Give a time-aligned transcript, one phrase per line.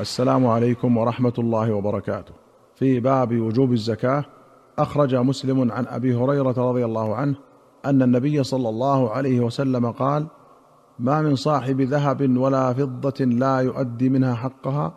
[0.00, 2.32] السلام عليكم ورحمة الله وبركاته.
[2.74, 4.24] في باب وجوب الزكاة
[4.78, 7.34] أخرج مسلم عن أبي هريرة رضي الله عنه
[7.86, 10.26] أن النبي صلى الله عليه وسلم قال
[10.98, 14.94] ما من صاحب ذهب ولا فضة لا يؤدي منها حقها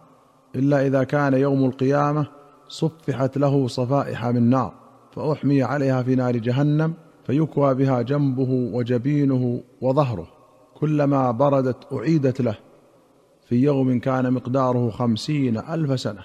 [0.55, 2.28] إلا إذا كان يوم القيامة
[2.68, 4.74] صفحت له صفائح من نار
[5.12, 6.94] فأحمي عليها في نار جهنم
[7.26, 10.28] فيكوى بها جنبه وجبينه وظهره
[10.76, 12.58] كلما بردت أعيدت له.
[13.46, 16.23] في يوم كان مقداره خمسين ألف سنة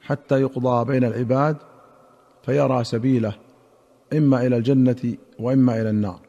[0.00, 1.56] حتى يقضى بين العباد
[2.42, 3.34] فيرى سبيله
[4.12, 6.20] إما إلى الجنة وإما إلى النار.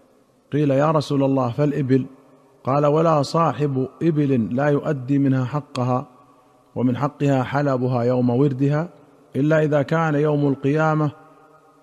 [0.53, 2.05] قيل يا رسول الله فالإبل؟
[2.63, 6.07] قال ولا صاحب إبل لا يؤدي منها حقها
[6.75, 8.89] ومن حقها حلبها يوم وردها
[9.35, 11.11] إلا إذا كان يوم القيامة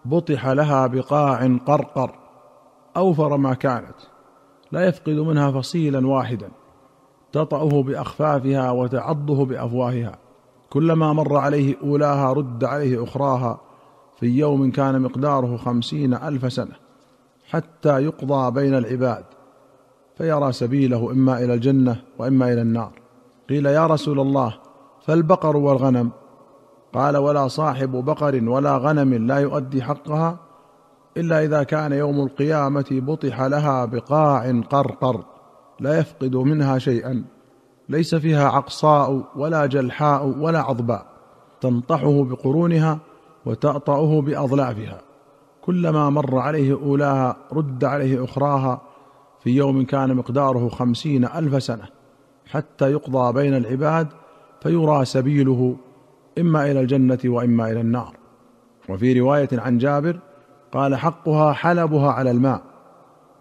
[0.04, 2.14] بطح لها بقاع قرقر
[2.96, 3.96] أوفر ما كانت
[4.72, 6.48] لا يفقد منها فصيلا واحدا.
[7.32, 10.18] تطأه بأخفافها وتعضه بأفواهها.
[10.70, 13.60] كلما مر عليه أولاها رد عليه أخراها
[14.20, 16.74] في يوم كان مقداره خمسين ألف سنة
[17.48, 19.24] حتى يقضى بين العباد
[20.18, 22.90] فيرى سبيله إما إلى الجنة وإما إلى النار.
[23.48, 24.54] قيل يا رسول الله
[25.06, 26.10] فالبقر والغنم؟
[26.94, 30.36] قال ولا صاحب بقر ولا غنم لا يؤدي حقها
[31.16, 35.24] إلا إذا كان يوم القيامة بطح لها بقاع قرقر.
[35.80, 37.24] لا يفقد منها شيئا.
[37.88, 41.06] ليس فيها عقصاء ولا جلحاء ولا عضباء.
[41.60, 42.98] تنطحه بقرونها
[43.46, 45.00] وتأطأه بأظلافها
[45.60, 48.80] كلما مر عليه أولاها رد عليه أخراها
[49.40, 51.84] في يوم كان مقداره خمسين ألف سنة.
[52.46, 54.08] حتى يقضى بين العباد
[54.62, 55.76] فيرى سبيله
[56.38, 58.16] إما إلى الجنة وإما إلى النار.
[58.88, 60.18] وفي رواية عن جابر
[60.72, 62.62] قال حقها حلبها على الماء.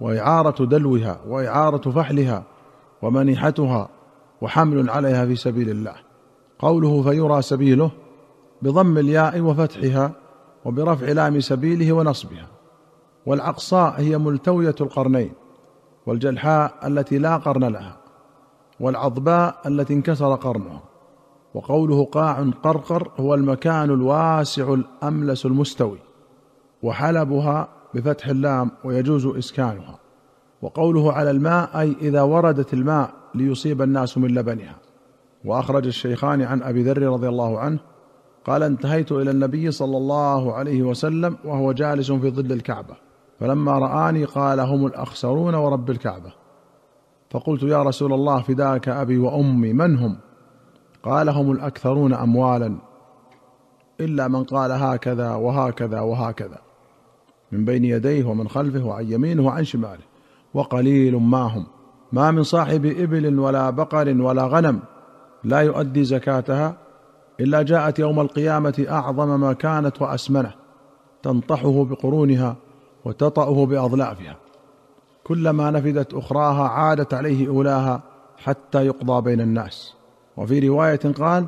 [0.02, 2.44] وإعارة دلوها وإعارة فحلها
[3.02, 3.90] ومنيحتها
[4.42, 5.96] وحمل عليها في سبيل الله.
[6.60, 7.92] قوله فيرى سبيله
[8.62, 10.12] بضم الياء وفتحها
[10.66, 12.48] وبرفع لام سبيله ونصبها.
[13.26, 15.32] والعقصاء هي ملتوية القرنين
[16.06, 17.98] والجلحاء التي لا قرن لها
[18.80, 20.82] والعضباء التي انكسر قرنها.
[21.54, 26.00] وقوله قاع قرقر هو المكان الواسع الأملس المستوي.
[26.84, 30.00] وحلبها بفتح اللام ويجوز إسكانها.
[30.62, 34.76] وقوله على الماء أي إذا وردت الماء ليصيب الناس من لبنها.
[35.46, 37.80] وأخرج الشيخان عن أبي ذر رضي الله عنه
[38.46, 42.96] قال انتهيت إلى النبي صلى الله عليه وسلم وهو جالس في ظل الكعبة.
[43.40, 46.34] فلما رآني قال هم الأخسرون ورب الكعبة.
[47.30, 50.18] فقلت يا رسول الله فداك أبي وأمي من هم؟
[51.04, 52.78] قال هم الأكثرون اموالا
[54.00, 56.67] إلا من قال هكذا وهكذا وهكذا.
[57.52, 60.04] من بين يديه ومن خلفه وعن يمينه وعن شماله
[60.54, 61.66] وقليل ما هم.
[62.12, 64.80] ما من صاحب إبل ولا بقر ولا غنم
[65.44, 66.78] لا يؤدي زكاتها
[67.40, 70.52] إلا جاءت يوم القيامة أعظم ما كانت وأسمنه
[71.24, 72.56] تنطحه بقرونها
[73.06, 74.38] وتطأه بأظلافها.
[75.24, 78.02] كلما نفذت أخراها عادت عليه أولاها
[78.38, 79.94] حتى يقضى بين الناس.
[80.38, 81.46] وفي رواية قال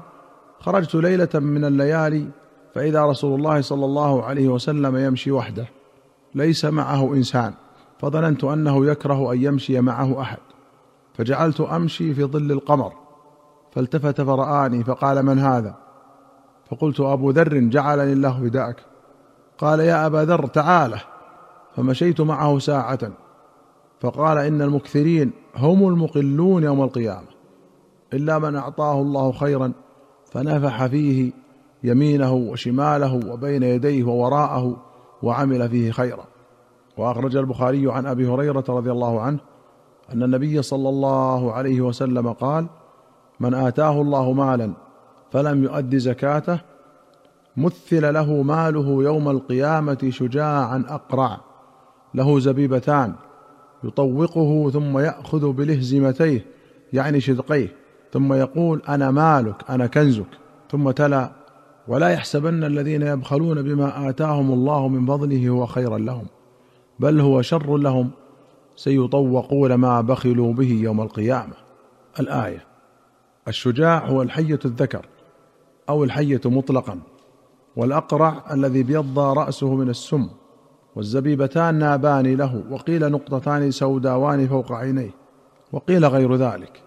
[0.60, 2.28] خرجت ليلة من الليالي
[2.76, 5.79] فإذا رسول الله صلى الله عليه وسلم يمشي وحده
[6.36, 7.54] ليس معه إنسان
[8.00, 10.38] فظننت أنه يكره أن يمشي معه أحد
[11.14, 12.94] فجعلت أمشي في ظل القمر
[13.72, 15.76] فالتفت فرآني فقال من هذا؟
[16.72, 18.76] فقلت أبو ذر جعلني الله فداك
[19.58, 21.02] قال يا أبا ذر تعاله
[21.76, 23.00] فمشيت معه ساعة
[24.00, 27.28] فقال إن المكثرين هم المقلون يوم القيامة
[28.14, 29.72] إلا من أعطاه الله خيرا
[30.32, 31.32] فنفح فيه
[31.84, 34.89] يمينه وشماله وبين يديه ووراءه
[35.24, 36.26] وعمل فيه خيرا.
[36.98, 39.40] وأخرج البخاري عن أبي هريرة رضي الله عنه
[40.14, 42.68] أن النبي صلى الله عليه وسلم قال
[43.40, 44.74] من آتاه الله مالا
[45.32, 46.60] فلم يؤد زكاته
[47.58, 51.38] مثل له ماله يوم القيامة شجاعا أقرع
[52.14, 53.14] له زبيبتان
[53.84, 56.46] يطوقه ثم يأخذ بلهزمتيه
[56.94, 57.76] يعني شدقيه
[58.14, 60.28] ثم يقول أنا مالك أنا كنزك.
[60.72, 61.32] ثم تلا
[61.90, 66.26] ولا يحسبن الذين يبخلون بما آتاهم الله من فضله هو خيرا لهم
[67.00, 68.10] بل هو شر لهم
[68.76, 71.54] سيطوقون ما بخلوا به يوم القيامة.
[72.20, 72.66] الآية
[73.48, 75.06] الشجاع هو الحية الذكر
[75.90, 77.00] أو الحية مطلقا
[77.76, 80.30] والأقرع الذي بيض رأسه من السم
[80.96, 85.12] والزبيبتان نابان له وقيل نقطتان سوداوان فوق عينيه
[85.72, 86.84] وقيل غير ذلك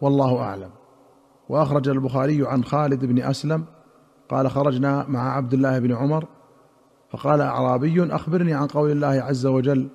[0.00, 0.70] والله أعلم.
[1.48, 3.64] وأخرج البخاري عن خالد بن أسلم
[4.28, 6.24] قال خرجنا مع عبد الله بن عمر
[7.10, 9.88] فقال أعرابي أخبرني عن قول الله عز وجل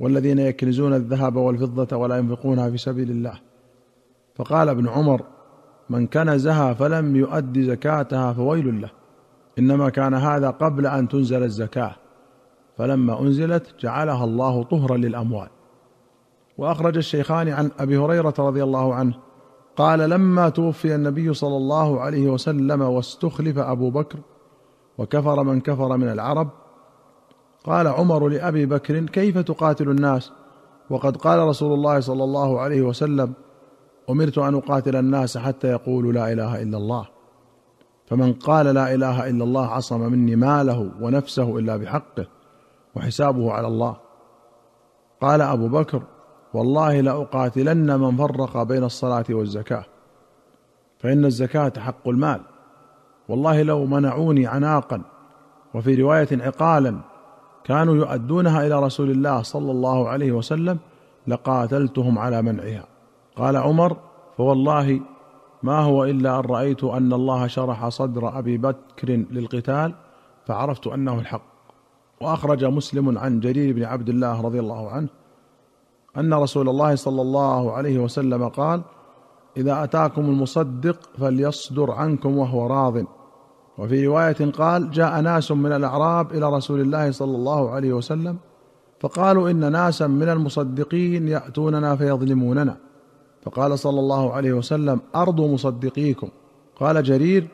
[0.00, 3.40] والذين يكنزون الذهب والفضة ولا ينفقونها في سبيل الله.
[4.34, 5.22] فقال ابن عمر
[5.90, 8.90] من كنزها فلم يؤد زكاتها فويل له
[9.58, 11.96] إنما كان هذا قبل أن تنزل الزكاة.
[12.76, 15.48] فلما أنزلت جعلها الله طهرا للأموال.
[16.58, 19.14] وأخرج الشيخان عن أبي هريرة رضي الله عنه
[19.76, 24.18] قال لما توفي النبي صلى الله عليه وسلم واستخلف أبو بكر
[24.98, 26.48] وكفر من كفر من العرب
[27.64, 30.32] قال عمر لأبي بكر كيف تقاتل الناس؟
[30.90, 33.32] وقد قال رسول الله صلى الله عليه وسلم
[34.10, 37.08] أمرت أن أقاتل الناس حتى يقولوا لا إله إلا الله.
[38.06, 42.26] فمن قال لا إله إلا الله عصم مني ماله ونفسه إلا بحقه
[42.96, 43.96] وحسابه على الله.
[45.20, 46.02] قال أبو بكر
[46.54, 49.84] والله لأقاتلن من فرق بين الصلاة والزكاة
[50.98, 52.40] فإن الزكاة حق المال.
[53.28, 55.02] والله لو منعوني عناقا
[55.74, 57.00] وفي رواية عقالا
[57.64, 60.78] كانوا يؤدونها إلى رسول الله صلى الله عليه وسلم
[61.26, 62.84] لقاتلتهم على منعها.
[63.36, 63.96] قال عمر
[64.36, 65.00] فوالله
[65.62, 69.94] ما هو إلا أن رأيت أن الله شرح صدر أبي بكر للقتال
[70.46, 71.54] فعرفت أنه الحق.
[72.20, 75.08] وأخرج مسلم عن جرير بن عبد الله رضي الله عنه
[76.16, 78.82] أن رسول الله صلى الله عليه وسلم قال
[79.56, 83.04] إذا أتاكم المصدق فليصدر عنكم وهو راض.
[83.78, 88.36] وفي رواية قال جاء ناس من الأعراب إلى رسول الله صلى الله عليه وسلم
[89.00, 92.76] فقالوا إن ناسا من المصدقين يأتوننا فيظلموننا.
[93.42, 96.28] فقال صلى الله عليه وسلم ارضوا مصدقيكم.
[96.76, 97.48] قال جرير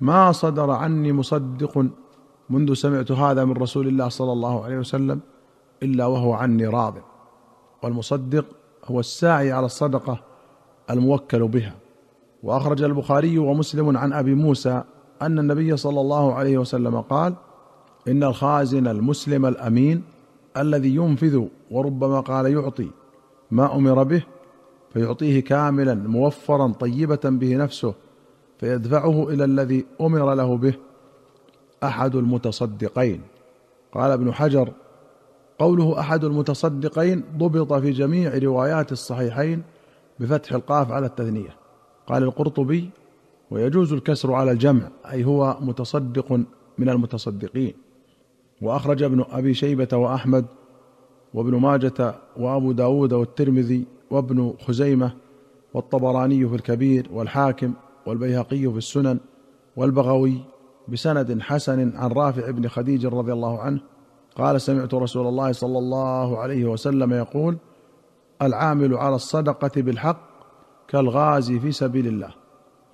[0.00, 1.86] ما صدر عني مصدق
[2.50, 5.20] منذ سمعت هذا من رسول الله صلى الله عليه وسلم
[5.82, 6.94] إلا وهو عني راض.
[7.84, 8.44] والمصدق
[8.84, 10.20] هو الساعي على الصدقة
[10.90, 11.74] الموكل بها.
[12.42, 14.82] وأخرج البخاري ومسلم عن أبي موسى
[15.22, 17.34] أن النبي صلى الله عليه وسلم قال
[18.08, 20.02] إن الخازن المسلم الأمين
[20.56, 22.90] الذي ينفذ وربما قال يعطي
[23.50, 24.22] ما أمر به
[24.92, 27.94] فيعطيه كاملا موفرا طيبة به نفسه
[28.58, 30.74] فيدفعه إلى الذي أمر له به
[31.82, 33.20] أحد المتصدقين.
[33.92, 34.72] قال ابن حجر
[35.58, 39.62] قوله أحد المتصدقين ضبط في جميع روايات الصحيحين
[40.20, 41.56] بفتح القاف على التثنية.
[42.06, 42.90] قال القرطبي
[43.50, 46.32] ويجوز الكسر على الجمع أي هو متصدق
[46.78, 47.74] من المتصدقين.
[48.62, 50.46] وأخرج ابن أبي شيبة وأحمد
[51.34, 55.12] وابن ماجة وأبو داود والترمذي وابن خزيمة
[55.74, 57.72] والطبراني في الكبير والحاكم
[58.06, 59.18] والبيهقي في السنن
[59.76, 60.40] والبغوي
[60.88, 63.80] بسند حسن عن رافع بن خديج رضي الله عنه
[64.36, 67.56] قال سمعت رسول الله صلى الله عليه وسلم يقول
[68.42, 70.20] العامل على الصدقة بالحق
[70.88, 72.34] كالغازي في سبيل الله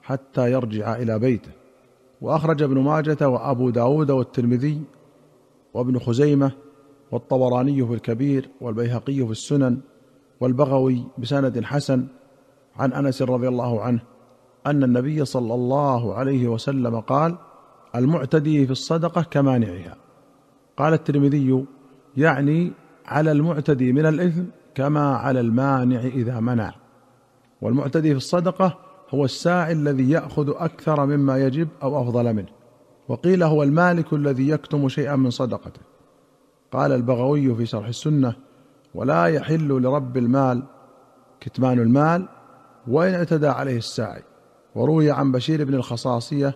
[0.03, 1.51] حتى يرجع إلى بيته.
[2.21, 4.83] وأخرج ابن ماجة وأبو داود والترمذي
[5.75, 6.53] وابن خزيمة
[7.13, 9.81] والطبراني في الكبير والبيهقي في السنن
[10.41, 12.07] والبغوي بسند حسن
[12.77, 14.01] عن أنس رضي الله عنه
[14.67, 17.37] أن النبي صلى الله عليه وسلم قال
[17.95, 19.97] المعتدي في الصدقة كمانعها.
[20.77, 21.65] قال الترمذي
[22.17, 22.73] يعني
[23.07, 24.43] على المعتدي من الإثم
[24.75, 26.75] كما على المانع إذا منع.
[27.63, 28.79] والمعتدي في الصدقة
[29.11, 32.49] هو الساعي الذي يأخذ أكثر مما يجب أو أفضل منه.
[33.09, 35.81] وقيل هو المالك الذي يكتم شيئا من صدقته.
[36.73, 38.35] قال البغوي في شرح السنة
[38.95, 40.63] ولا يحل لرب المال
[41.41, 42.29] كتمان المال
[42.89, 44.23] وإن اعتدى عليه الساعي.
[44.75, 46.55] وروي عن بشير بن الخصاصية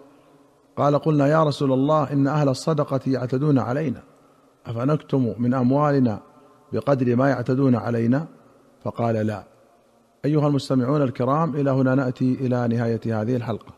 [0.76, 4.02] قال قلنا يا رسول الله إن أهل الصدقة يعتدون علينا.
[4.66, 6.20] أفنكتم من أموالنا
[6.72, 8.26] بقدر ما يعتدون علينا؟
[8.84, 9.44] فقال لا.
[10.24, 13.74] أيها المستمعون الكرام إلى هنا نأتي إلى نهاية هذه الحلقة.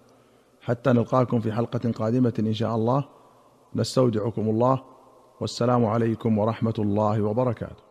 [0.61, 3.05] حتى نلقاكم في حلقة قادمة إن شاء الله.
[3.75, 4.83] نستودعكم الله.
[5.41, 7.86] والسلام عليكم ورحمة الله وبركاته.